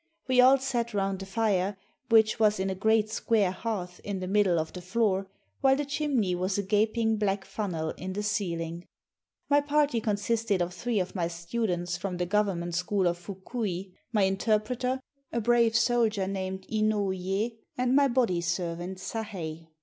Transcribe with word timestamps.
We 0.27 0.41
all 0.41 0.57
sat 0.57 0.95
round 0.95 1.19
the 1.19 1.27
fire, 1.27 1.77
which 2.09 2.39
was 2.39 2.59
in 2.59 2.71
a 2.71 2.73
great 2.73 3.11
square 3.11 3.51
hearth 3.51 4.01
in 4.03 4.19
the 4.19 4.25
middle 4.25 4.57
of 4.57 4.73
the 4.73 4.81
floor, 4.81 5.27
while 5.59 5.75
the 5.75 5.85
chimney 5.85 6.33
was 6.33 6.57
a 6.57 6.63
gaping 6.63 7.17
black 7.17 7.45
funnel 7.45 7.91
in 7.97 8.13
the 8.13 8.23
ceiling. 8.23 8.87
My 9.47 9.61
party 9.61 10.01
consisted 10.01 10.59
of 10.59 10.73
three 10.73 10.99
of 10.99 11.13
my 11.13 11.27
students 11.27 11.97
from 11.97 12.17
the 12.17 12.25
government 12.25 12.73
school 12.73 13.05
of 13.05 13.19
Fukui, 13.19 13.91
my 14.11 14.23
interpreter, 14.23 14.99
a 15.31 15.39
brave 15.39 15.75
soldier 15.75 16.27
named 16.27 16.65
Inouyé, 16.67 17.57
and 17.77 17.95
my 17.95 18.07
body 18.07 18.41
servant 18.41 18.97
Sahei. 18.99 19.67